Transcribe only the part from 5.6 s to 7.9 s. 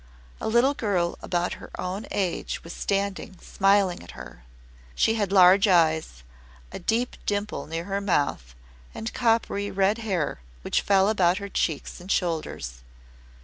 eyes, a deep dimple near